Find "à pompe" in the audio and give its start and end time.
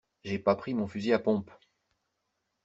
1.13-1.51